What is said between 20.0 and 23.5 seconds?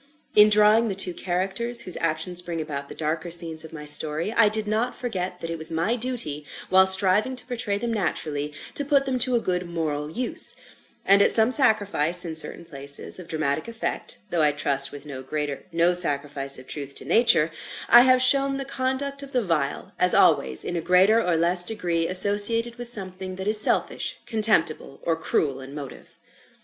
always, in a greater or less degree, associated with something that